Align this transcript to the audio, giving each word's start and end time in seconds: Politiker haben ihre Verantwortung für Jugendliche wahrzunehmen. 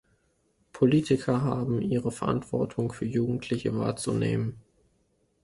Politiker 0.73 1.43
haben 1.43 1.79
ihre 1.83 2.11
Verantwortung 2.11 2.91
für 2.91 3.05
Jugendliche 3.05 3.77
wahrzunehmen. 3.77 4.59